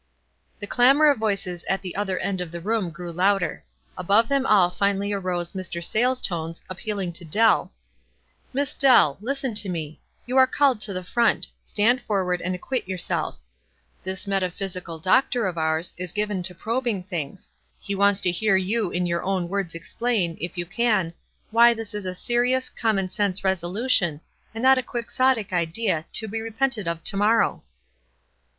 The 0.57 0.65
clamor 0.65 1.11
of 1.11 1.19
voices 1.19 1.63
at 1.65 1.83
the 1.83 1.95
other 1.95 2.17
end 2.17 2.41
of 2.41 2.51
the 2.51 2.59
room 2.59 2.89
grew 2.89 3.11
louder. 3.11 3.63
Above 3.95 4.29
them 4.29 4.47
all 4.47 4.71
finally 4.71 5.13
arose 5.13 5.51
Mr. 5.51 5.83
Sayles' 5.83 6.19
tones, 6.21 6.63
appealing 6.71 7.13
to 7.13 7.23
Dell,— 7.23 7.71
"Miss 8.51 8.73
Dell! 8.73 9.19
Listen 9.21 9.53
to 9.53 9.69
me. 9.69 10.01
You 10.25 10.37
are 10.37 10.47
called 10.47 10.79
to 10.81 10.93
the 10.93 11.03
front; 11.03 11.49
stand 11.63 12.01
forward 12.01 12.41
and 12.41 12.55
acquit 12.55 12.87
yourself. 12.87 13.37
This 14.01 14.25
metaphysical 14.25 14.97
doctor 14.97 15.45
of 15.45 15.55
ours 15.55 15.93
is 15.97 16.11
given 16.11 16.41
to 16.49 16.55
probing 16.55 17.03
things— 17.03 17.51
he 17.79 17.93
wants 17.93 18.21
to 18.21 18.31
hear 18.31 18.55
you 18.57 18.89
in 18.89 19.05
youi 19.05 19.21
own 19.21 19.49
words 19.49 19.75
explain, 19.75 20.35
if 20.41 20.57
you 20.57 20.65
can, 20.65 21.13
why 21.51 21.75
this 21.75 21.93
is 21.93 22.07
a 22.07 22.15
serious, 22.15 22.71
common 22.71 23.07
sense 23.07 23.43
resolution, 23.43 24.19
and 24.55 24.63
not 24.63 24.79
a 24.79 24.81
quixotic 24.81 25.53
idea, 25.53 26.07
to 26.13 26.27
be 26.27 26.41
repented 26.41 26.87
of 26.87 27.03
to 27.03 27.15
morrow?" 27.17 27.63